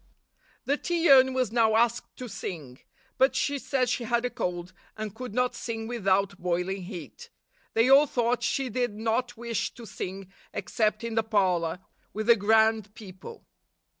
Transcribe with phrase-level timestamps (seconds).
[0.65, 2.79] The tea urn was now asked to sing;
[3.19, 7.29] but she said she had a cold, and could not sing without boiling heat.
[7.75, 11.81] They all thought she did not wish to sing except in the parlor,
[12.13, 13.45] with the grand people.